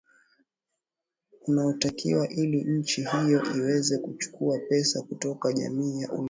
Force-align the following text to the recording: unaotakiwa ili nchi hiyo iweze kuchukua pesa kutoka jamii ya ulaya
unaotakiwa 1.47 2.29
ili 2.29 2.63
nchi 2.63 3.01
hiyo 3.05 3.43
iweze 3.57 3.97
kuchukua 3.97 4.59
pesa 4.69 5.01
kutoka 5.01 5.53
jamii 5.53 6.01
ya 6.01 6.07
ulaya 6.07 6.19